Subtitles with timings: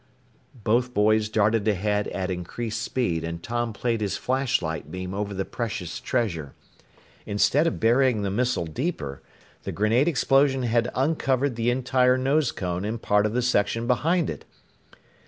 [0.63, 5.45] _"Both boys darted ahead at increased speed, and Tom played his flashlight beam over the
[5.45, 6.55] precious treasure.
[7.27, 9.21] Instead of burying the missile deeper,
[9.61, 14.27] the grenade explosion had uncovered the entire nose cone and part of the section behind
[14.31, 14.43] it!